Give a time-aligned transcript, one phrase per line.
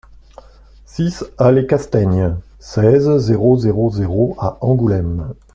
[0.87, 5.35] six allée Castaigne, seize, zéro zéro zéro à Angoulême